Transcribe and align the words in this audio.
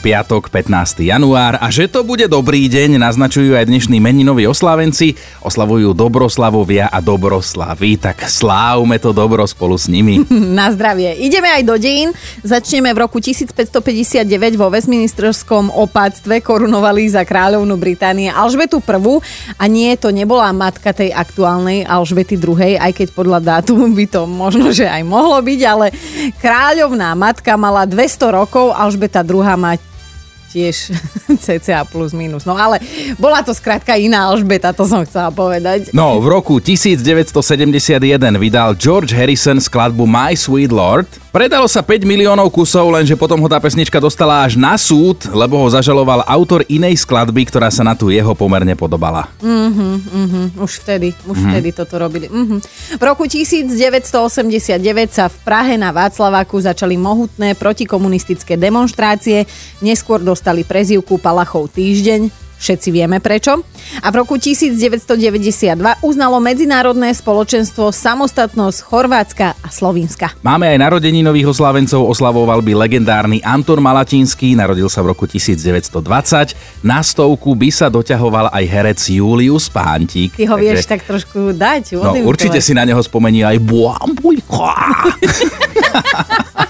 Piatok 0.00 0.48
15. 0.48 1.04
január 1.04 1.60
a 1.60 1.68
že 1.68 1.84
to 1.84 2.00
bude 2.00 2.24
dobrý 2.24 2.72
deň 2.72 2.96
naznačujú 2.96 3.52
aj 3.52 3.68
dnešní 3.68 4.00
meninoví 4.00 4.48
oslávenci. 4.48 5.12
Oslavujú 5.44 5.92
Dobroslavovia 5.92 6.88
a 6.88 7.04
Dobroslavy, 7.04 8.00
tak 8.00 8.24
slávme 8.24 8.96
to 8.96 9.12
dobro 9.12 9.44
spolu 9.44 9.76
s 9.76 9.92
nimi. 9.92 10.24
Na 10.56 10.72
zdravie. 10.72 11.20
Ideme 11.20 11.52
aj 11.52 11.62
do 11.68 11.76
dejín. 11.76 12.16
Začneme 12.40 12.96
v 12.96 13.04
roku 13.04 13.20
1559 13.20 14.24
vo 14.56 14.72
Westminsterskom 14.72 15.68
opáctve 15.68 16.40
korunovali 16.40 17.04
za 17.12 17.20
kráľovnú 17.28 17.76
Británie 17.76 18.32
Alžbetu 18.32 18.80
I. 18.80 19.20
A 19.60 19.68
nie, 19.68 19.92
to 20.00 20.08
nebola 20.08 20.48
matka 20.56 20.96
tej 20.96 21.12
aktuálnej 21.12 21.84
Alžbety 21.84 22.40
II, 22.40 22.80
aj 22.80 22.92
keď 22.96 23.08
podľa 23.12 23.38
dátumu 23.44 23.92
by 23.92 24.08
to 24.08 24.24
možno, 24.24 24.72
že 24.72 24.88
aj 24.88 25.04
mohlo 25.04 25.36
byť, 25.36 25.60
ale 25.68 25.92
kráľovná 26.40 27.12
matka 27.12 27.52
mala 27.60 27.84
200 27.84 28.32
rokov, 28.32 28.72
Alžbeta 28.72 29.20
II 29.20 29.44
má 29.60 29.76
tiež 30.50 30.90
cca 31.46 31.86
plus 31.86 32.10
minus. 32.10 32.42
No 32.42 32.58
ale 32.58 32.82
bola 33.16 33.40
to 33.46 33.54
skrátka 33.54 33.94
iná 33.94 34.28
Alžbeta, 34.34 34.74
to 34.74 34.84
som 34.84 35.06
chcela 35.06 35.30
povedať. 35.30 35.94
No, 35.94 36.18
v 36.18 36.26
roku 36.26 36.58
1971 36.58 37.32
vydal 38.36 38.74
George 38.74 39.14
Harrison 39.14 39.62
skladbu 39.62 40.04
My 40.04 40.34
Sweet 40.34 40.74
Lord. 40.74 41.06
Predalo 41.30 41.70
sa 41.70 41.78
5 41.78 42.02
miliónov 42.02 42.50
kusov, 42.50 42.90
lenže 42.90 43.14
potom 43.14 43.38
ho 43.38 43.46
tá 43.46 43.62
pesnička 43.62 44.02
dostala 44.02 44.42
až 44.42 44.58
na 44.58 44.74
súd, 44.74 45.30
lebo 45.30 45.62
ho 45.62 45.70
zažaloval 45.70 46.26
autor 46.26 46.66
inej 46.66 47.06
skladby, 47.06 47.46
ktorá 47.46 47.70
sa 47.70 47.86
na 47.86 47.94
tú 47.94 48.10
jeho 48.10 48.34
pomerne 48.34 48.74
podobala. 48.74 49.30
Mhm, 49.38 49.90
mhm, 50.10 50.42
už 50.58 50.82
vtedy, 50.82 51.14
už 51.30 51.38
mm-hmm. 51.38 51.50
vtedy 51.54 51.68
toto 51.70 51.94
robili. 52.02 52.26
Mhm. 52.26 52.58
V 52.98 53.02
roku 53.06 53.30
1989 53.30 54.10
sa 55.14 55.30
v 55.30 55.36
Prahe 55.46 55.78
na 55.78 55.94
Václaváku 55.94 56.58
začali 56.58 56.98
mohutné 56.98 57.54
protikomunistické 57.54 58.58
demonstrácie. 58.58 59.46
Neskôr 59.78 60.18
dostali 60.18 60.66
prezivku 60.66 61.14
Palachov 61.22 61.70
týždeň. 61.70 62.39
Všetci 62.60 62.92
vieme 62.92 63.24
prečo. 63.24 63.64
A 64.04 64.12
v 64.12 64.20
roku 64.20 64.36
1992 64.36 65.16
uznalo 66.04 66.36
medzinárodné 66.44 67.16
spoločenstvo 67.16 67.88
samostatnosť 67.88 68.78
Chorvátska 68.84 69.56
a 69.56 69.68
Slovinska. 69.72 70.36
Máme 70.44 70.68
aj 70.68 70.76
narodení 70.76 71.24
nových 71.24 71.56
oslávencov, 71.56 72.04
oslavoval 72.04 72.60
by 72.60 72.76
legendárny 72.76 73.40
Anton 73.40 73.80
Malatinský, 73.80 74.52
narodil 74.52 74.92
sa 74.92 75.00
v 75.00 75.16
roku 75.16 75.24
1920. 75.24 76.84
Na 76.84 77.00
stovku 77.00 77.56
by 77.56 77.72
sa 77.72 77.88
doťahoval 77.88 78.52
aj 78.52 78.64
herec 78.68 79.00
Julius 79.08 79.72
Pántik. 79.72 80.36
Ty 80.36 80.44
ho 80.52 80.60
vieš 80.60 80.84
tak 80.84 81.00
trošku 81.08 81.56
dať. 81.56 81.96
No 81.96 82.12
určite 82.28 82.60
si 82.60 82.76
na 82.76 82.84
neho 82.84 83.00
spomení 83.00 83.40
aj 83.40 83.56
Buambujka. 83.56 84.76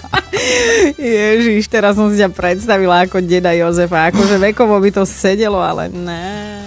Ježiš, 1.00 1.69
teraz 1.70 1.96
som 1.96 2.08
si 2.12 2.20
ťa 2.20 2.30
predstavila 2.33 3.05
ako 3.05 3.24
deda 3.24 3.52
Jozefa. 3.56 4.12
Akože 4.12 4.36
vekovo 4.36 4.77
by 4.80 4.91
to 4.92 5.05
sedelo, 5.08 5.60
ale 5.60 5.88
ne. 5.92 6.60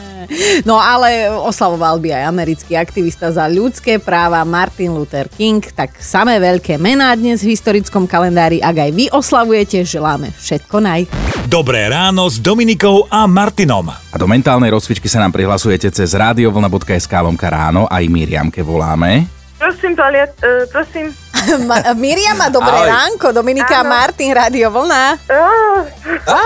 No 0.64 0.80
ale 0.80 1.30
oslavoval 1.30 2.00
by 2.00 2.16
aj 2.16 2.24
americký 2.32 2.74
aktivista 2.80 3.30
za 3.30 3.46
ľudské 3.46 4.00
práva 4.00 4.42
Martin 4.48 4.96
Luther 4.96 5.28
King, 5.30 5.62
tak 5.76 6.00
samé 6.00 6.40
veľké 6.40 6.80
mená 6.80 7.14
dnes 7.14 7.44
v 7.44 7.54
historickom 7.54 8.08
kalendári. 8.08 8.64
Ak 8.64 8.78
aj 8.78 8.92
vy 8.96 9.06
oslavujete, 9.12 9.84
želáme 9.84 10.32
všetko 10.34 10.76
naj. 10.80 11.02
Dobré 11.46 11.86
ráno 11.92 12.26
s 12.32 12.40
Dominikou 12.40 13.06
a 13.12 13.28
Martinom. 13.28 13.92
A 13.92 14.16
do 14.16 14.26
mentálnej 14.26 14.72
rozcvičky 14.72 15.12
sa 15.12 15.22
nám 15.22 15.36
prihlasujete 15.36 15.92
cez 15.92 16.16
radiovlna.sk 16.16 17.14
lomka 17.20 17.52
ráno, 17.52 17.86
aj 17.92 18.04
Miriamke 18.08 18.64
voláme. 18.64 19.43
Prosím, 19.64 19.96
Palia, 19.96 20.28
uh, 20.28 20.68
prosím, 20.68 21.16
Ma- 21.70 21.96
Miriam 21.96 22.36
a 22.38 22.50
dobré 22.50 22.76
Ahoj. 22.76 22.90
ránko, 22.90 23.32
Dominika 23.32 23.80
a 23.80 23.86
Martin, 23.86 24.32
Radio 24.34 24.68
Vlna. 24.70 25.16
Á, 26.26 26.40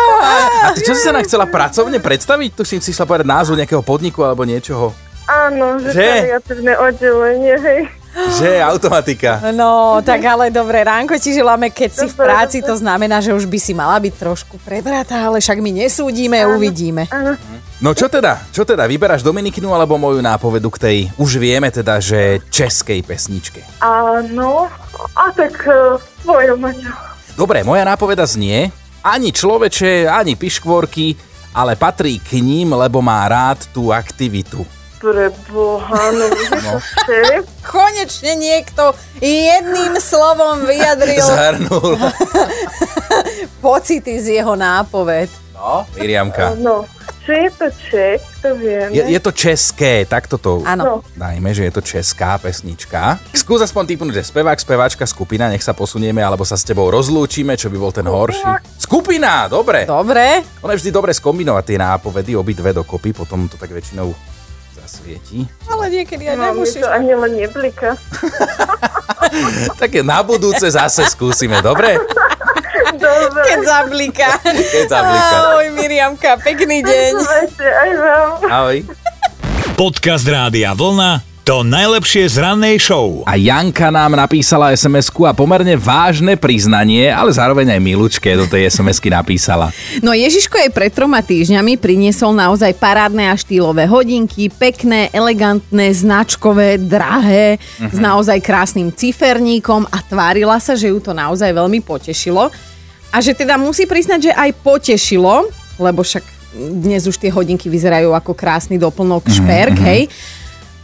a 0.64 0.70
ty 0.70 0.82
čo 0.82 0.94
si 0.94 1.02
sa 1.02 1.10
nám 1.10 1.22
chcela 1.24 1.46
pracovne 1.46 1.98
predstaviť? 1.98 2.50
Tu 2.54 2.62
si 2.62 2.76
si 2.78 2.94
chcela 2.94 3.06
povedať 3.08 3.26
názvu 3.26 3.54
nejakého 3.56 3.82
podniku 3.82 4.22
alebo 4.22 4.42
niečoho. 4.44 4.94
áno, 5.26 5.76
že, 5.78 5.92
Že? 5.92 6.06
paliatívne 6.08 6.74
oddelenie, 6.78 7.56
hej. 7.58 7.80
Že 8.16 8.60
automatika. 8.60 9.40
No, 9.54 10.02
tak 10.02 10.26
ale 10.26 10.50
dobré 10.50 10.82
ránko 10.82 11.16
ti 11.22 11.32
želáme, 11.32 11.70
keď 11.70 11.90
si 11.94 12.06
v 12.10 12.16
Dobre, 12.18 12.26
práci, 12.26 12.58
dobre. 12.60 12.70
to 12.70 12.76
znamená, 12.82 13.18
že 13.22 13.32
už 13.32 13.46
by 13.46 13.60
si 13.62 13.74
mala 13.78 13.98
byť 14.02 14.14
trošku 14.18 14.58
prebratá, 14.66 15.30
ale 15.30 15.38
však 15.38 15.62
my 15.62 15.86
nesúdime, 15.86 16.42
uvidíme. 16.50 17.06
No 17.78 17.94
čo 17.94 18.10
teda? 18.10 18.42
Čo 18.50 18.66
teda? 18.66 18.90
Vyberáš 18.90 19.22
Dominikinu 19.22 19.70
alebo 19.70 20.02
moju 20.02 20.18
nápovedu 20.18 20.66
k 20.74 20.82
tej, 20.82 20.98
už 21.22 21.38
vieme 21.38 21.70
teda, 21.70 22.02
že 22.02 22.42
českej 22.50 23.06
pesničke. 23.06 23.62
Áno, 23.86 24.66
a 25.14 25.30
tak 25.30 25.62
uh, 25.70 26.02
tvojom, 26.26 26.58
Maťo. 26.58 26.90
Dobre, 27.38 27.62
moja 27.62 27.86
nápoveda 27.86 28.26
znie, 28.26 28.74
ani 29.06 29.30
človeče, 29.30 30.10
ani 30.10 30.34
piškvorky, 30.34 31.14
ale 31.54 31.78
patrí 31.78 32.18
k 32.18 32.42
ním, 32.42 32.74
lebo 32.74 32.98
má 32.98 33.22
rád 33.30 33.70
tú 33.70 33.94
aktivitu. 33.94 34.66
Pre 34.98 35.30
Boha, 35.54 36.10
no, 36.10 36.26
no. 36.58 36.74
Konečne 37.62 38.34
niekto 38.34 38.98
jedným 39.22 39.94
slovom 40.02 40.66
vyjadril 40.66 41.22
Zhrnul. 41.22 42.02
pocity 43.62 44.18
z 44.18 44.42
jeho 44.42 44.58
nápoved. 44.58 45.30
No, 45.54 45.86
Miriamka. 45.98 46.54
no, 46.58 46.86
či 47.26 47.34
je 47.34 47.50
to 47.50 47.68
Čech, 47.90 48.22
to 48.46 48.54
vieme. 48.54 48.94
Je, 48.94 49.02
je 49.10 49.20
to 49.20 49.34
české, 49.34 50.06
takto 50.06 50.38
to 50.38 50.62
Áno. 50.62 51.02
dajme, 51.18 51.50
že 51.50 51.66
je 51.66 51.74
to 51.74 51.82
česká 51.82 52.38
pesnička. 52.38 53.18
Skús 53.34 53.66
aspoň 53.66 53.84
typnúť, 53.90 54.22
že 54.22 54.30
spevák, 54.30 54.58
speváčka, 54.62 55.10
skupina, 55.10 55.50
nech 55.50 55.66
sa 55.66 55.74
posunieme, 55.74 56.22
alebo 56.22 56.46
sa 56.46 56.54
s 56.54 56.62
tebou 56.62 56.94
rozlúčime, 56.94 57.58
čo 57.58 57.74
by 57.74 57.78
bol 57.82 57.90
ten 57.90 58.06
horší. 58.06 58.46
Skupina, 58.78 59.50
dobre. 59.50 59.90
Dobre, 59.90 60.46
Ono 60.62 60.72
je 60.74 60.78
vždy 60.78 60.92
dobre 60.94 61.10
skombinovať 61.18 61.64
tie 61.66 61.78
nápovedy, 61.82 62.38
obidve 62.38 62.70
dokopy, 62.78 63.18
potom 63.18 63.50
to 63.50 63.58
tak 63.58 63.74
väčšinou 63.74 64.37
zasvieti. 64.88 65.44
ale 65.68 65.84
niekedy 65.92 66.24
aj 66.26 66.36
No, 66.36 66.44
nemusíš. 66.50 66.80
to 66.80 66.88
ani 66.88 67.12
len 67.12 67.32
neblika. 67.36 68.00
Také 69.82 70.00
na 70.02 70.24
budúce 70.24 70.64
zase 70.66 71.04
skúsime, 71.06 71.60
dobre? 71.60 72.00
Dobre, 72.98 73.42
Keď 73.46 73.60
zablíka. 73.62 74.30
Keď 74.42 74.86
zablíka. 74.88 75.36
Ahoj 75.46 75.68
Miriamka, 75.72 76.32
pekný 76.40 76.82
deň. 76.82 77.14
Ahoj. 78.48 78.78
Podcast 79.76 80.26
Rádia 80.26 80.72
Vlna. 80.72 81.37
To 81.48 81.64
najlepšie 81.64 82.28
z 82.28 82.44
rannej 82.44 82.76
show. 82.76 83.24
A 83.24 83.40
Janka 83.40 83.88
nám 83.88 84.20
napísala 84.20 84.76
sms 84.76 85.16
a 85.24 85.32
pomerne 85.32 85.80
vážne 85.80 86.36
priznanie, 86.36 87.08
ale 87.08 87.32
zároveň 87.32 87.72
aj 87.72 87.80
milučké 87.88 88.36
do 88.36 88.44
tej 88.52 88.68
SMS-ky 88.68 89.08
napísala. 89.08 89.72
No 90.04 90.12
Ježiško 90.12 90.60
jej 90.60 90.68
pred 90.76 90.92
troma 90.92 91.24
týždňami 91.24 91.80
priniesol 91.80 92.36
naozaj 92.36 92.76
parádne 92.76 93.32
a 93.32 93.40
štýlové 93.40 93.88
hodinky, 93.88 94.52
pekné, 94.52 95.08
elegantné, 95.16 95.96
značkové, 95.96 96.84
drahé, 96.84 97.64
s 97.80 97.96
naozaj 97.96 98.44
krásnym 98.44 98.92
ciferníkom 98.92 99.88
a 99.88 100.04
tvárila 100.04 100.60
sa, 100.60 100.76
že 100.76 100.92
ju 100.92 101.00
to 101.00 101.16
naozaj 101.16 101.48
veľmi 101.48 101.80
potešilo. 101.80 102.52
A 103.08 103.24
že 103.24 103.32
teda 103.32 103.56
musí 103.56 103.88
priznať, 103.88 104.20
že 104.20 104.32
aj 104.36 104.52
potešilo, 104.68 105.48
lebo 105.80 106.04
však 106.04 106.28
dnes 106.84 107.08
už 107.08 107.16
tie 107.16 107.32
hodinky 107.32 107.72
vyzerajú 107.72 108.12
ako 108.12 108.36
krásny 108.36 108.76
doplnok 108.76 109.32
šperk, 109.32 109.80
hej. 109.80 110.12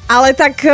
Ale 0.07 0.35
tak 0.35 0.67
um, 0.67 0.73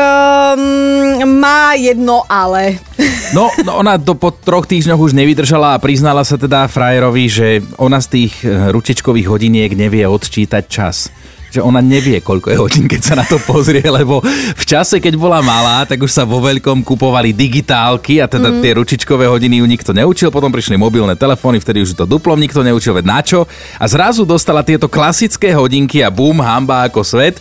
má 1.37 1.77
jedno 1.77 2.25
ale. 2.25 2.81
No, 3.29 3.45
no 3.61 3.77
ona 3.77 3.93
to 4.01 4.17
po 4.17 4.33
troch 4.33 4.65
týždňoch 4.65 4.97
už 4.97 5.13
nevydržala 5.13 5.77
a 5.77 5.81
priznala 5.81 6.25
sa 6.25 6.33
teda 6.33 6.65
frajerovi, 6.65 7.29
že 7.29 7.47
ona 7.77 8.01
z 8.01 8.07
tých 8.09 8.41
eh, 8.41 8.73
ručičkových 8.73 9.29
hodiniek 9.29 9.69
nevie 9.77 10.01
odčítať 10.09 10.63
čas. 10.65 11.13
Že 11.53 11.61
ona 11.61 11.77
nevie, 11.77 12.25
koľko 12.25 12.49
je 12.49 12.57
hodín, 12.57 12.85
keď 12.89 13.01
sa 13.05 13.13
na 13.13 13.25
to 13.29 13.37
pozrie, 13.45 13.85
lebo 14.01 14.25
v 14.25 14.63
čase, 14.65 14.97
keď 14.97 15.13
bola 15.13 15.45
malá, 15.45 15.85
tak 15.85 16.01
už 16.01 16.09
sa 16.09 16.25
vo 16.25 16.41
veľkom 16.41 16.81
kupovali 16.81 17.29
digitálky 17.29 18.17
a 18.17 18.25
teda 18.25 18.49
mm. 18.49 18.61
tie 18.65 18.71
ručičkové 18.81 19.29
hodiny 19.29 19.61
ju 19.61 19.65
nikto 19.69 19.93
neučil, 19.93 20.33
potom 20.33 20.49
prišli 20.49 20.73
mobilné 20.73 21.13
telefóny, 21.13 21.61
vtedy 21.61 21.85
už 21.85 21.93
to 21.93 22.09
duplom 22.09 22.41
nikto 22.41 22.65
neučil, 22.65 22.97
veď 22.97 23.05
na 23.05 23.21
čo? 23.21 23.45
A 23.77 23.85
zrazu 23.85 24.25
dostala 24.25 24.65
tieto 24.65 24.89
klasické 24.89 25.53
hodinky 25.53 26.01
a 26.01 26.09
bum, 26.09 26.41
hamba 26.41 26.89
ako 26.89 27.05
svet. 27.05 27.37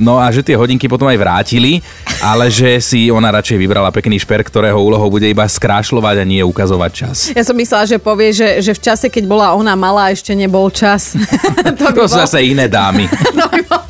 No 0.00 0.16
a 0.16 0.32
že 0.32 0.40
tie 0.40 0.56
hodinky 0.56 0.88
potom 0.88 1.06
aj 1.12 1.20
vrátili, 1.20 1.84
ale 2.24 2.48
že 2.48 2.80
si 2.80 3.12
ona 3.12 3.28
radšej 3.28 3.60
vybrala 3.60 3.92
pekný 3.92 4.16
šper, 4.16 4.40
ktorého 4.40 4.80
úlohou 4.80 5.12
bude 5.12 5.28
iba 5.28 5.44
skrášľovať 5.44 6.16
a 6.16 6.24
nie 6.24 6.40
ukazovať 6.40 6.90
čas. 6.90 7.16
Ja 7.36 7.44
som 7.44 7.52
myslela, 7.52 7.84
že 7.84 8.00
povie, 8.00 8.32
že, 8.32 8.64
že 8.64 8.72
v 8.72 8.80
čase, 8.80 9.12
keď 9.12 9.28
bola 9.28 9.52
ona 9.52 9.76
malá, 9.76 10.08
ešte 10.08 10.32
nebol 10.32 10.72
čas. 10.72 11.12
to 11.78 11.92
by 11.92 12.00
To 12.00 12.08
sú 12.08 12.16
zase 12.16 12.40
iné 12.48 12.64
dámy. 12.64 13.04
to 13.38 13.44
by 13.44 13.60
bol... 13.68 13.84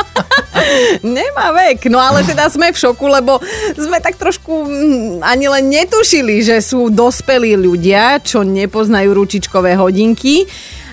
Nemá 1.01 1.55
vek. 1.55 1.87
No 1.91 1.99
ale 2.03 2.27
teda 2.27 2.51
sme 2.51 2.75
v 2.75 2.79
šoku, 2.79 3.07
lebo 3.07 3.39
sme 3.75 4.03
tak 4.03 4.19
trošku 4.19 4.67
mm, 4.67 5.23
ani 5.23 5.47
len 5.47 5.65
netušili, 5.71 6.43
že 6.43 6.59
sú 6.59 6.91
dospelí 6.91 7.55
ľudia, 7.55 8.19
čo 8.23 8.43
nepoznajú 8.43 9.15
ručičkové 9.15 9.79
hodinky. 9.79 10.47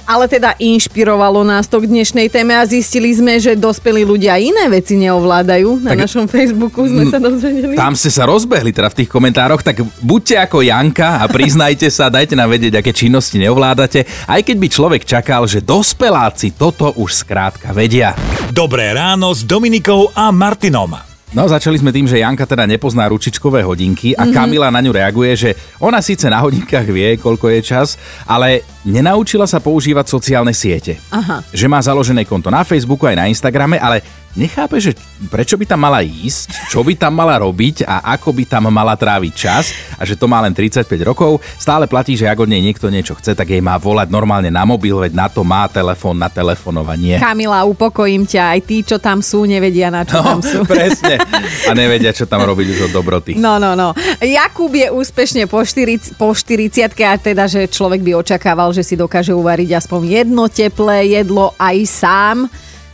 Ale 0.08 0.32
teda 0.32 0.56
inšpirovalo 0.56 1.44
nás 1.44 1.68
to 1.68 1.84
k 1.84 1.92
dnešnej 1.92 2.32
téme 2.32 2.56
a 2.56 2.64
zistili 2.64 3.12
sme, 3.12 3.44
že 3.44 3.60
dospelí 3.60 4.08
ľudia 4.08 4.40
iné 4.40 4.72
veci 4.72 4.96
neovládajú. 4.96 5.84
Na 5.84 5.92
Tak- 5.92 6.08
našom 6.08 6.26
Facebooku 6.32 6.88
sme 6.88 7.12
sa 7.12 7.20
dozvedeli. 7.20 7.76
Tam 7.76 7.92
ste 7.92 8.08
sa 8.08 8.24
rozbehli 8.24 8.72
teda 8.72 8.88
v 8.88 9.04
tých 9.04 9.12
komentároch, 9.12 9.60
tak 9.60 9.84
buďte 10.00 10.48
ako 10.48 10.64
Janka 10.64 11.20
a 11.20 11.28
priznajte 11.28 11.92
sa, 11.92 12.08
dajte 12.08 12.40
nám 12.40 12.56
vedieť, 12.56 12.80
aké 12.80 12.96
činnosti 12.96 13.36
neovládate, 13.36 14.08
aj 14.32 14.42
keď 14.48 14.56
by 14.56 14.68
človek 14.72 15.04
čakal, 15.04 15.44
že 15.44 15.60
dospeláci 15.60 16.56
toto 16.56 16.96
už 16.96 17.28
skrátka 17.28 17.76
vedia. 17.76 18.16
Dobré 18.56 18.96
ráno 18.96 19.36
s 19.36 19.44
Dominikou 19.44 20.08
a 20.16 20.32
Martinom. 20.32 21.17
No, 21.38 21.46
začali 21.46 21.78
sme 21.78 21.94
tým, 21.94 22.10
že 22.10 22.18
Janka 22.18 22.50
teda 22.50 22.66
nepozná 22.66 23.06
ručičkové 23.06 23.62
hodinky 23.62 24.18
a 24.18 24.26
Kamila 24.26 24.74
na 24.74 24.82
ňu 24.82 24.90
reaguje, 24.90 25.38
že 25.38 25.50
ona 25.78 26.02
síce 26.02 26.26
na 26.34 26.42
hodinkách 26.42 26.90
vie, 26.90 27.14
koľko 27.14 27.54
je 27.54 27.62
čas, 27.62 27.94
ale 28.26 28.66
nenaučila 28.82 29.46
sa 29.46 29.62
používať 29.62 30.10
sociálne 30.10 30.50
siete. 30.50 30.98
Aha. 31.14 31.46
Že 31.54 31.70
má 31.70 31.78
založené 31.78 32.26
konto 32.26 32.50
na 32.50 32.66
Facebooku 32.66 33.06
aj 33.06 33.22
na 33.22 33.30
Instagrame, 33.30 33.78
ale 33.78 34.02
nechápe, 34.38 34.78
že 34.78 34.94
prečo 35.28 35.58
by 35.58 35.66
tam 35.66 35.82
mala 35.82 36.06
ísť, 36.06 36.70
čo 36.70 36.86
by 36.86 36.94
tam 36.94 37.18
mala 37.18 37.42
robiť 37.42 37.84
a 37.84 38.14
ako 38.16 38.32
by 38.38 38.44
tam 38.46 38.70
mala 38.70 38.94
tráviť 38.94 39.34
čas 39.34 39.74
a 39.98 40.06
že 40.06 40.14
to 40.14 40.30
má 40.30 40.40
len 40.46 40.54
35 40.54 40.86
rokov. 41.02 41.42
Stále 41.58 41.90
platí, 41.90 42.14
že 42.14 42.30
ak 42.30 42.46
od 42.46 42.50
nej 42.50 42.62
niekto 42.62 42.88
niečo 42.94 43.18
chce, 43.18 43.34
tak 43.34 43.50
jej 43.50 43.60
má 43.60 43.76
volať 43.82 44.14
normálne 44.14 44.54
na 44.54 44.64
mobil, 44.64 44.94
veď 44.94 45.18
na 45.18 45.28
to 45.28 45.42
má 45.42 45.66
telefón 45.66 46.22
na 46.22 46.30
telefonovanie. 46.30 47.18
Kamila, 47.18 47.66
upokojím 47.66 48.30
ťa, 48.30 48.54
aj 48.54 48.60
tí, 48.64 48.78
čo 48.86 49.02
tam 49.02 49.26
sú, 49.26 49.50
nevedia, 49.50 49.90
na 49.90 50.06
čo 50.06 50.22
tam 50.22 50.40
sú. 50.46 50.62
No, 50.62 50.70
presne. 50.78 51.18
A 51.66 51.74
nevedia, 51.74 52.14
čo 52.14 52.30
tam 52.30 52.46
robiť 52.46 52.68
už 52.78 52.80
od 52.88 52.92
dobroty. 52.94 53.34
No, 53.36 53.58
no, 53.58 53.74
no. 53.74 53.98
Jakub 54.22 54.70
je 54.70 54.94
úspešne 54.94 55.50
po, 55.50 55.66
40, 55.66 56.14
po 56.16 56.38
40 56.38 56.94
a 57.02 57.18
teda, 57.18 57.50
že 57.50 57.66
človek 57.66 58.06
by 58.06 58.12
očakával, 58.22 58.70
že 58.76 58.86
si 58.86 58.94
dokáže 58.94 59.34
uvariť 59.34 59.74
aspoň 59.82 60.02
jedno 60.22 60.46
teplé 60.46 61.18
jedlo 61.18 61.58
aj 61.58 61.78
sám. 61.88 62.38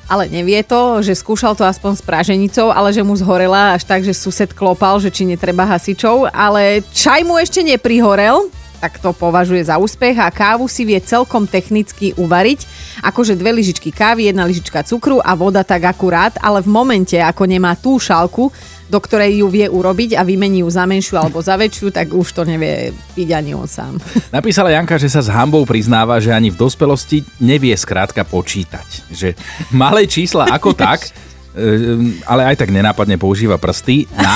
Ale 0.07 0.27
nevie 0.27 0.59
to, 0.67 0.99
že 0.99 1.15
skúšal 1.15 1.55
to 1.55 1.63
aspoň 1.63 1.99
s 1.99 2.03
praženicou, 2.03 2.69
ale 2.69 2.91
že 2.91 3.03
mu 3.03 3.15
zhorela 3.15 3.73
až 3.75 3.87
tak, 3.87 4.03
že 4.03 4.11
sused 4.11 4.51
klopal, 4.51 4.99
že 4.99 5.09
či 5.09 5.23
netreba 5.23 5.63
hasičov. 5.63 6.27
Ale 6.31 6.83
čaj 6.91 7.23
mu 7.23 7.39
ešte 7.39 7.63
neprihorel, 7.63 8.51
tak 8.83 8.99
to 8.99 9.15
považuje 9.15 9.63
za 9.63 9.79
úspech 9.79 10.19
a 10.19 10.27
kávu 10.27 10.67
si 10.67 10.83
vie 10.83 10.99
celkom 10.99 11.47
technicky 11.47 12.11
uvariť. 12.19 12.67
Akože 12.99 13.39
dve 13.39 13.55
lyžičky 13.55 13.95
kávy, 13.95 14.27
jedna 14.27 14.43
lyžička 14.43 14.83
cukru 14.83 15.23
a 15.23 15.31
voda 15.39 15.63
tak 15.63 15.87
akurát, 15.87 16.35
ale 16.43 16.59
v 16.59 16.67
momente, 16.67 17.15
ako 17.15 17.47
nemá 17.47 17.79
tú 17.79 17.95
šálku, 17.95 18.51
do 18.91 18.99
ktorej 18.99 19.39
ju 19.39 19.47
vie 19.47 19.71
urobiť 19.71 20.19
a 20.19 20.27
vymení 20.27 20.67
ju 20.67 20.69
za 20.69 20.83
menšiu 20.83 21.15
alebo 21.15 21.39
za 21.39 21.55
väčšiu, 21.55 21.95
tak 21.95 22.11
už 22.11 22.27
to 22.35 22.43
nevie 22.43 22.91
piť 23.15 23.29
ani 23.31 23.55
on 23.55 23.71
sám. 23.71 24.03
Napísala 24.35 24.75
Janka, 24.75 24.99
že 24.99 25.07
sa 25.07 25.23
s 25.23 25.31
hambou 25.31 25.63
priznáva, 25.63 26.19
že 26.19 26.35
ani 26.35 26.51
v 26.51 26.59
dospelosti 26.59 27.23
nevie 27.39 27.71
skrátka 27.79 28.27
počítať. 28.27 29.15
Že 29.15 29.39
malé 29.71 30.11
čísla 30.11 30.51
ako 30.51 30.75
tak, 30.83 31.07
e, 31.55 32.19
ale 32.27 32.51
aj 32.51 32.59
tak 32.59 32.67
nenápadne 32.67 33.15
používa 33.15 33.55
prsty. 33.55 34.11
Na, 34.11 34.35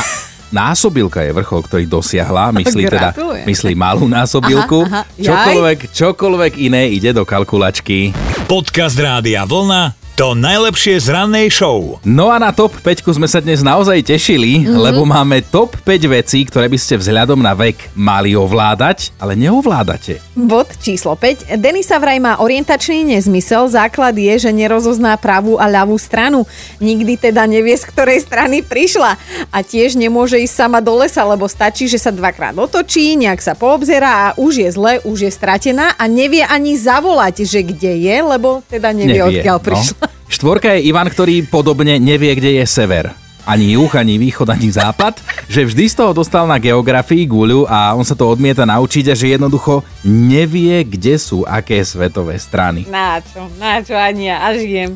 násobilka 0.52 1.24
je 1.24 1.32
vrchol, 1.36 1.62
ktorý 1.68 1.86
dosiahla. 1.88 2.56
Myslí 2.56 2.88
teda, 2.88 3.12
myslí 3.44 3.74
malú 3.76 4.08
násobilku. 4.08 4.88
Aha, 4.88 5.04
aha. 5.04 5.20
Čokoľvek, 5.20 5.80
čokoľvek 5.92 6.54
iné 6.64 6.90
ide 6.92 7.12
do 7.12 7.28
kalkulačky. 7.28 8.16
Podcast 8.48 8.96
Rádia 8.96 9.44
Vlna 9.44 10.07
to 10.18 10.34
najlepšie 10.34 10.98
z 10.98 11.14
rannej 11.14 11.54
show. 11.54 12.02
No 12.02 12.34
a 12.34 12.42
na 12.42 12.50
top 12.50 12.74
5 12.82 13.06
sme 13.14 13.30
sa 13.30 13.38
dnes 13.38 13.62
naozaj 13.62 14.02
tešili, 14.02 14.66
Mhm. 14.66 14.74
mm-hmm. 14.74 14.82
lebo 14.82 15.06
máme 15.06 15.46
top 15.46 15.78
5 15.86 16.10
vecí, 16.10 16.42
ktoré 16.42 16.66
by 16.66 16.74
ste 16.74 16.98
vzhľadom 16.98 17.38
na 17.38 17.54
vek 17.54 17.94
mali 17.94 18.34
ovládať, 18.34 19.14
ale 19.22 19.38
neovládate. 19.38 20.18
Bod 20.34 20.74
číslo 20.82 21.14
5. 21.14 21.62
Denisa 21.62 22.02
vraj 22.02 22.18
má 22.18 22.42
orientačný 22.42 23.06
nezmysel. 23.06 23.70
Základ 23.70 24.18
je, 24.18 24.50
že 24.50 24.50
nerozozná 24.50 25.14
pravú 25.22 25.62
a 25.62 25.70
ľavú 25.70 25.94
stranu. 26.02 26.50
Nikdy 26.82 27.30
teda 27.30 27.46
nevie, 27.46 27.78
z 27.78 27.86
ktorej 27.86 28.26
strany 28.26 28.66
prišla. 28.66 29.22
A 29.54 29.62
tiež 29.62 29.94
nemôže 29.94 30.42
ísť 30.42 30.66
sama 30.66 30.82
do 30.82 30.98
lesa, 30.98 31.22
lebo 31.30 31.46
stačí, 31.46 31.86
že 31.86 32.02
sa 32.02 32.10
dvakrát 32.10 32.58
otočí, 32.58 33.14
nejak 33.22 33.38
sa 33.38 33.54
poobzerá 33.54 34.34
a 34.34 34.36
už 34.42 34.66
je 34.66 34.70
zle, 34.74 34.98
už 35.06 35.30
je 35.30 35.32
stratená 35.32 35.94
a 35.94 36.10
nevie 36.10 36.42
ani 36.42 36.74
zavolať, 36.74 37.46
že 37.46 37.62
kde 37.62 38.02
je, 38.02 38.18
lebo 38.18 38.66
teda 38.66 38.90
nevie, 38.98 39.22
nevie 39.22 39.46
odkiaľ 39.46 39.58
prišla. 39.62 40.07
Štvorka 40.28 40.76
je 40.76 40.92
Ivan, 40.92 41.08
ktorý 41.08 41.48
podobne 41.48 41.96
nevie, 42.04 42.36
kde 42.36 42.60
je 42.60 42.66
sever. 42.68 43.16
Ani 43.48 43.80
juh, 43.80 43.88
ani 43.96 44.20
východ, 44.20 44.52
ani 44.52 44.68
západ. 44.68 45.24
Že 45.48 45.72
vždy 45.72 45.84
z 45.88 45.96
toho 45.96 46.12
dostal 46.12 46.44
na 46.44 46.60
geografii 46.60 47.24
guľu 47.24 47.64
a 47.64 47.96
on 47.96 48.04
sa 48.04 48.12
to 48.12 48.28
odmieta 48.28 48.68
naučiť 48.68 49.08
a 49.08 49.16
že 49.16 49.40
jednoducho 49.40 49.88
nevie, 50.04 50.84
kde 50.84 51.16
sú 51.16 51.48
aké 51.48 51.80
svetové 51.80 52.36
strany. 52.44 52.84
Na 52.92 53.24
čo? 53.24 53.48
Na 53.56 53.80
čo 53.80 53.96
ani 53.96 54.28
ja? 54.28 54.44
Až 54.52 54.68
jem. 54.68 54.92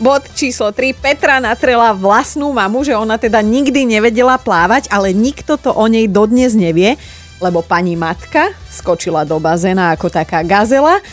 Bod 0.00 0.24
číslo 0.32 0.72
3. 0.72 0.96
Petra 0.96 1.44
natrela 1.44 1.92
vlastnú 1.92 2.48
mamu, 2.56 2.88
že 2.88 2.96
ona 2.96 3.20
teda 3.20 3.44
nikdy 3.44 3.84
nevedela 3.84 4.40
plávať, 4.40 4.88
ale 4.88 5.12
nikto 5.12 5.60
to 5.60 5.76
o 5.76 5.84
nej 5.84 6.08
dodnes 6.08 6.56
nevie, 6.56 6.96
lebo 7.36 7.60
pani 7.60 8.00
matka 8.00 8.48
skočila 8.72 9.28
do 9.28 9.36
bazéna 9.36 9.92
ako 9.92 10.08
taká 10.08 10.40
gazela, 10.40 11.04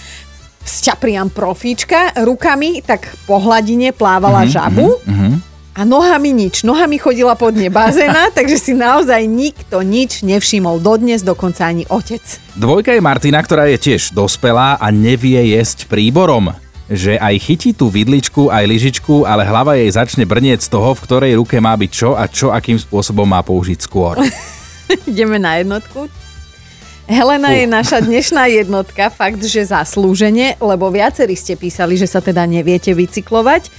sťapriam 0.66 1.30
profíčka, 1.30 2.14
rukami 2.22 2.82
tak 2.86 3.10
po 3.26 3.42
hladine 3.42 3.92
plávala 3.92 4.46
mm-hmm, 4.46 4.56
žabu 4.56 4.88
mm-hmm. 5.02 5.34
a 5.78 5.82
nohami 5.86 6.32
nič. 6.32 6.64
Nohami 6.64 7.02
chodila 7.02 7.34
pod 7.34 7.58
dne 7.58 7.74
bazéna, 7.74 8.30
takže 8.38 8.58
si 8.58 8.74
naozaj 8.78 9.26
nikto 9.26 9.82
nič 9.82 10.22
nevšimol 10.22 10.80
dodnes, 10.80 11.26
dokonca 11.26 11.68
ani 11.68 11.86
otec. 11.90 12.22
Dvojka 12.58 12.94
je 12.94 13.02
Martina, 13.02 13.42
ktorá 13.42 13.68
je 13.70 13.78
tiež 13.80 14.14
dospelá 14.14 14.78
a 14.78 14.88
nevie 14.90 15.58
jesť 15.58 15.90
príborom. 15.90 16.54
Že 16.92 17.24
aj 17.24 17.36
chytí 17.40 17.72
tú 17.72 17.88
vidličku, 17.88 18.52
aj 18.52 18.68
lyžičku, 18.68 19.24
ale 19.24 19.48
hlava 19.48 19.80
jej 19.80 19.88
začne 19.88 20.28
brnieť 20.28 20.68
z 20.68 20.76
toho, 20.76 20.92
v 20.92 21.04
ktorej 21.08 21.40
ruke 21.40 21.56
má 21.64 21.72
byť 21.80 21.92
čo 21.92 22.20
a 22.20 22.28
čo 22.28 22.52
akým 22.52 22.76
spôsobom 22.76 23.24
má 23.24 23.40
použiť 23.40 23.80
skôr. 23.80 24.20
Ideme 25.08 25.40
na 25.40 25.64
jednotku. 25.64 26.21
Helena 27.10 27.50
je 27.58 27.66
naša 27.66 28.06
dnešná 28.06 28.46
jednotka, 28.52 29.10
fakt, 29.10 29.42
že 29.42 29.66
zaslúžene, 29.66 30.56
lebo 30.62 30.94
viacerí 30.94 31.34
ste 31.34 31.58
písali, 31.58 31.98
že 31.98 32.06
sa 32.06 32.22
teda 32.22 32.46
neviete 32.46 32.94
bicyklovať. 32.94 33.74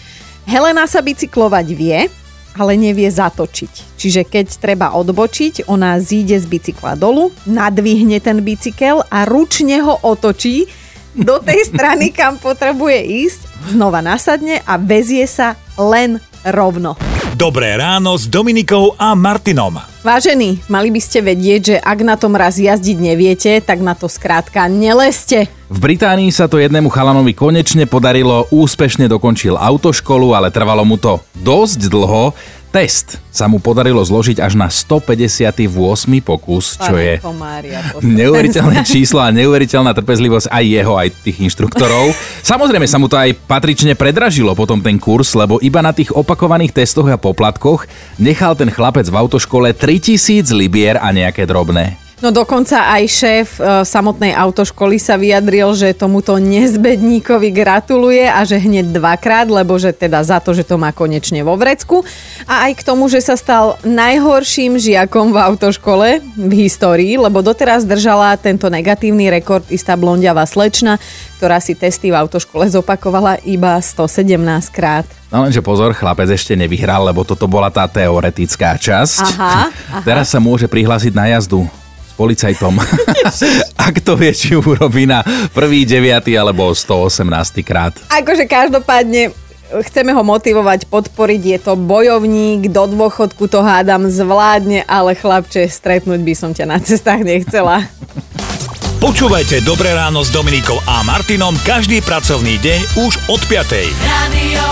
Helena 0.48 0.90
sa 0.90 0.98
bicyklovať 0.98 1.66
vie, 1.70 2.10
ale 2.58 2.72
nevie 2.76 3.08
zatočiť. 3.08 3.96
Čiže 3.96 4.22
keď 4.26 4.46
treba 4.58 4.92
odbočiť, 4.98 5.70
ona 5.70 5.96
zíde 6.02 6.36
z 6.36 6.46
bicykla 6.50 6.98
dolu, 6.98 7.30
nadvihne 7.46 8.18
ten 8.18 8.42
bicykel 8.42 9.06
a 9.06 9.24
ručne 9.24 9.80
ho 9.80 10.02
otočí 10.02 10.66
do 11.14 11.38
tej 11.38 11.64
strany, 11.70 12.10
kam 12.10 12.36
potrebuje 12.42 12.98
ísť, 13.28 13.40
znova 13.72 14.02
nasadne 14.02 14.60
a 14.66 14.76
vezie 14.76 15.24
sa 15.30 15.54
len 15.78 16.18
rovno. 16.42 17.11
Dobré 17.32 17.80
ráno 17.80 18.12
s 18.12 18.28
Dominikou 18.28 18.92
a 19.00 19.16
Martinom. 19.16 19.80
Vážení, 20.04 20.60
mali 20.68 20.92
by 20.92 21.00
ste 21.00 21.24
vedieť, 21.24 21.60
že 21.64 21.76
ak 21.80 21.98
na 22.04 22.20
tom 22.20 22.36
raz 22.36 22.60
jazdiť 22.60 22.98
neviete, 23.00 23.56
tak 23.64 23.80
na 23.80 23.96
to 23.96 24.04
skrátka 24.04 24.68
neleste. 24.68 25.48
V 25.72 25.78
Británii 25.80 26.28
sa 26.28 26.44
to 26.44 26.60
jednému 26.60 26.92
chalanovi 26.92 27.32
konečne 27.32 27.88
podarilo, 27.88 28.44
úspešne 28.52 29.08
dokončil 29.08 29.56
autoškolu, 29.56 30.36
ale 30.36 30.52
trvalo 30.52 30.84
mu 30.84 31.00
to 31.00 31.24
dosť 31.40 31.88
dlho. 31.88 32.36
Test 32.72 33.20
sa 33.28 33.52
mu 33.52 33.60
podarilo 33.60 34.00
zložiť 34.00 34.40
až 34.40 34.56
na 34.56 34.72
158. 34.72 35.60
pokus, 36.24 36.80
čo 36.80 36.96
je 36.96 37.20
neuveriteľné 38.16 38.80
číslo 38.88 39.20
a 39.20 39.28
neuveriteľná 39.28 39.92
trpezlivosť 39.92 40.48
aj 40.48 40.64
jeho, 40.64 40.96
aj 40.96 41.08
tých 41.20 41.52
inštruktorov. 41.52 42.16
Samozrejme 42.40 42.88
sa 42.88 42.96
mu 42.96 43.12
to 43.12 43.20
aj 43.20 43.36
patrične 43.44 43.92
predražilo 43.92 44.56
potom 44.56 44.80
ten 44.80 44.96
kurz, 44.96 45.36
lebo 45.36 45.60
iba 45.60 45.84
na 45.84 45.92
tých 45.92 46.16
opakovaných 46.16 46.72
testoch 46.72 47.12
a 47.12 47.20
poplatkoch 47.20 47.84
nechal 48.16 48.56
ten 48.56 48.72
chlapec 48.72 49.04
v 49.04 49.20
autoškole 49.20 49.76
3000 49.76 50.48
libier 50.56 50.96
a 50.96 51.12
nejaké 51.12 51.44
drobné. 51.44 52.00
No 52.22 52.30
dokonca 52.30 52.86
aj 52.86 53.04
šéf 53.10 53.48
e, 53.58 53.82
samotnej 53.82 54.30
autoškoly 54.30 54.94
sa 55.02 55.18
vyjadril, 55.18 55.74
že 55.74 55.90
tomuto 55.90 56.38
nezbedníkovi 56.38 57.50
gratuluje 57.50 58.30
a 58.30 58.46
že 58.46 58.62
hneď 58.62 58.94
dvakrát, 58.94 59.50
lebo 59.50 59.74
že 59.74 59.90
teda 59.90 60.22
za 60.22 60.38
to, 60.38 60.54
že 60.54 60.62
to 60.62 60.78
má 60.78 60.94
konečne 60.94 61.42
vo 61.42 61.58
vrecku. 61.58 62.06
A 62.46 62.70
aj 62.70 62.78
k 62.78 62.86
tomu, 62.86 63.10
že 63.10 63.18
sa 63.18 63.34
stal 63.34 63.74
najhorším 63.82 64.78
žiakom 64.78 65.34
v 65.34 65.38
autoškole 65.42 66.22
v 66.38 66.52
histórii, 66.62 67.18
lebo 67.18 67.42
doteraz 67.42 67.82
držala 67.82 68.38
tento 68.38 68.70
negatívny 68.70 69.26
rekord 69.26 69.66
istá 69.66 69.98
blondiavá 69.98 70.46
slečna, 70.46 71.02
ktorá 71.42 71.58
si 71.58 71.74
testy 71.74 72.14
v 72.14 72.22
autoškole 72.22 72.70
zopakovala 72.70 73.42
iba 73.42 73.82
117 73.82 74.38
krát. 74.70 75.10
No 75.34 75.42
lenže 75.42 75.58
pozor, 75.58 75.90
chlapec 75.90 76.30
ešte 76.30 76.54
nevyhral, 76.54 77.02
lebo 77.02 77.26
toto 77.26 77.50
bola 77.50 77.66
tá 77.66 77.90
teoretická 77.90 78.78
časť. 78.78 79.26
Aha, 79.26 79.66
aha. 79.90 80.06
Teraz 80.06 80.30
sa 80.30 80.38
môže 80.38 80.70
prihlásiť 80.70 81.10
na 81.18 81.26
jazdu 81.34 81.66
s 82.12 82.14
policajtom. 82.20 82.76
Ak 83.88 83.96
to 84.04 84.20
vie, 84.20 84.36
či 84.36 84.52
urobí 84.52 85.08
na 85.08 85.24
prvý, 85.56 85.88
deviatý 85.88 86.36
alebo 86.36 86.68
118 86.76 87.24
krát. 87.64 87.96
Akože 88.12 88.44
každopádne 88.44 89.32
chceme 89.80 90.12
ho 90.12 90.20
motivovať, 90.20 90.84
podporiť, 90.92 91.42
je 91.56 91.58
to 91.64 91.72
bojovník, 91.80 92.68
do 92.68 92.84
dôchodku 92.92 93.48
to 93.48 93.64
hádam 93.64 94.12
zvládne, 94.12 94.84
ale 94.84 95.16
chlapče, 95.16 95.64
stretnúť 95.72 96.20
by 96.20 96.34
som 96.36 96.52
ťa 96.52 96.68
na 96.68 96.76
cestách 96.76 97.24
nechcela. 97.24 97.88
Počúvajte 99.00 99.64
Dobré 99.66 99.96
ráno 99.96 100.22
s 100.22 100.30
Dominikou 100.30 100.78
a 100.84 101.02
Martinom 101.02 101.56
každý 101.66 102.04
pracovný 102.04 102.60
deň 102.60 103.02
už 103.02 103.12
od 103.32 103.40
5. 103.48 103.90
Radio 104.06 104.64